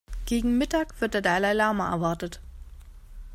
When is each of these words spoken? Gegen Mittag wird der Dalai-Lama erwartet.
Gegen 0.25 0.57
Mittag 0.57 0.99
wird 0.99 1.13
der 1.13 1.21
Dalai-Lama 1.21 1.91
erwartet. 1.91 2.41